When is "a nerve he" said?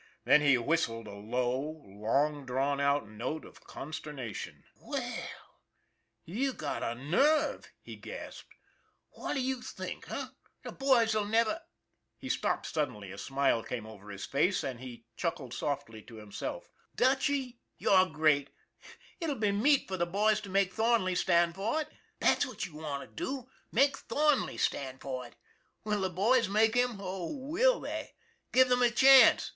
6.81-7.97